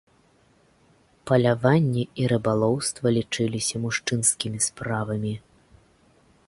Паляванне 1.31 2.05
і 2.23 2.25
рыбалоўства 2.31 3.07
лічыліся 3.19 3.75
мужчынскімі 3.85 4.59
справамі. 4.71 5.33